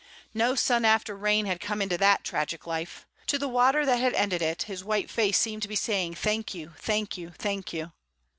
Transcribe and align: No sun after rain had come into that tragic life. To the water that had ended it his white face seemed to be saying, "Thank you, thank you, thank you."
No 0.33 0.55
sun 0.55 0.83
after 0.83 1.15
rain 1.15 1.45
had 1.45 1.59
come 1.61 1.79
into 1.79 1.95
that 1.99 2.23
tragic 2.23 2.65
life. 2.65 3.05
To 3.27 3.37
the 3.37 3.47
water 3.47 3.85
that 3.85 3.97
had 3.99 4.15
ended 4.15 4.41
it 4.41 4.63
his 4.63 4.83
white 4.83 5.11
face 5.11 5.37
seemed 5.37 5.61
to 5.61 5.67
be 5.67 5.75
saying, 5.75 6.15
"Thank 6.15 6.55
you, 6.55 6.73
thank 6.79 7.19
you, 7.19 7.29
thank 7.37 7.71
you." 7.71 7.91